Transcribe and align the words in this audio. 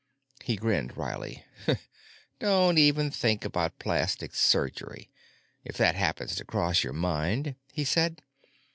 He 0.41 0.55
grinned 0.55 0.97
wryly. 0.97 1.45
"Don't 2.39 2.79
even 2.79 3.11
think 3.11 3.45
about 3.45 3.77
plastic 3.77 4.33
surgery, 4.33 5.11
if 5.63 5.77
that 5.77 5.93
happens 5.93 6.35
to 6.37 6.43
cross 6.43 6.83
your 6.83 6.93
mind," 6.93 7.55
he 7.71 7.85
said. 7.85 8.23